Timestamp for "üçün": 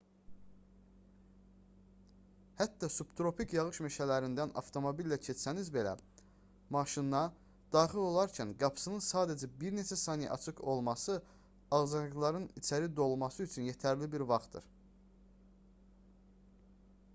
13.49-13.69